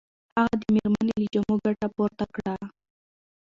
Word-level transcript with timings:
هغه 0.37 0.55
د 0.61 0.63
مېرمنې 0.73 1.15
له 1.21 1.27
جامو 1.33 1.55
ګټه 1.63 1.87
پورته 1.95 2.25
کړه. 2.35 2.55